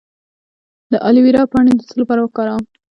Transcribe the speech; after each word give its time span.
د 0.91 0.93
الوویرا 1.07 1.43
پاڼې 1.51 1.71
د 1.75 1.81
څه 1.89 1.93
لپاره 2.01 2.19
وکاروم؟ 2.21 2.63